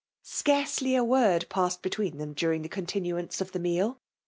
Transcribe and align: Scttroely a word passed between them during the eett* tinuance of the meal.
Scttroely 0.25 0.97
a 0.97 1.03
word 1.03 1.45
passed 1.47 1.83
between 1.83 2.17
them 2.17 2.33
during 2.33 2.63
the 2.63 2.69
eett* 2.69 2.87
tinuance 2.87 3.39
of 3.39 3.51
the 3.51 3.59
meal. 3.59 3.99